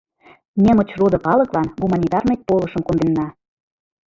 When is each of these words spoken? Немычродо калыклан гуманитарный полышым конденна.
Немычродо 0.63 1.17
калыклан 1.27 1.67
гуманитарный 1.81 2.39
полышым 2.47 2.83
конденна. 2.87 3.27